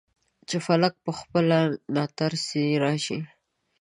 [0.47, 1.59] چې فلک پخپله
[1.95, 3.19] ناترسۍ راشي.